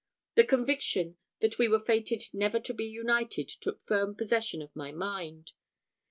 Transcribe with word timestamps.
The 0.33 0.43
conviction 0.43 1.17
that 1.41 1.59
we 1.59 1.67
were 1.67 1.77
fated 1.79 2.23
never 2.33 2.59
to 2.59 2.73
be 2.73 2.85
united 2.85 3.47
took 3.47 3.79
firm 3.83 4.15
possession 4.15 4.63
of 4.63 4.75
my 4.75 4.91
mind. 4.91 5.51